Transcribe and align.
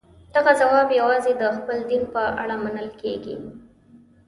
دغه 0.35 0.51
ځواب 0.59 0.87
یوازې 0.99 1.31
د 1.35 1.43
خپل 1.57 1.77
دین 1.89 2.03
په 2.13 2.21
اړه 2.41 2.55
منل 2.63 2.89
کېږي. 3.01 3.35